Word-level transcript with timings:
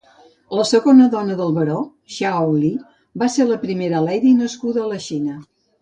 La 0.59 0.63
segona 0.69 1.05
dona 1.15 1.35
del 1.41 1.53
Baró, 1.59 1.77
Hsiao 2.15 2.57
Li, 2.63 2.73
va 3.25 3.31
ser 3.37 3.49
la 3.53 3.61
primera 3.69 4.05
"lady" 4.11 4.37
nascuda 4.45 4.87
a 4.87 4.91
la 4.95 5.03
Xina. 5.11 5.41